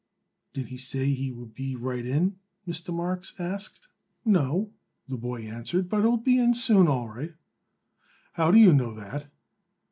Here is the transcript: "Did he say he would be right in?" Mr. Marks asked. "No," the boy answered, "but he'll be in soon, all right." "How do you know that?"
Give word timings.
"Did 0.53 0.69
he 0.69 0.77
say 0.77 1.13
he 1.13 1.29
would 1.31 1.53
be 1.53 1.75
right 1.75 2.03
in?" 2.03 2.39
Mr. 2.67 2.91
Marks 2.91 3.35
asked. 3.37 3.87
"No," 4.25 4.71
the 5.07 5.15
boy 5.15 5.43
answered, 5.43 5.89
"but 5.89 6.01
he'll 6.01 6.17
be 6.17 6.39
in 6.39 6.55
soon, 6.55 6.87
all 6.87 7.07
right." 7.07 7.35
"How 8.33 8.49
do 8.49 8.57
you 8.57 8.73
know 8.73 8.95
that?" 8.95 9.27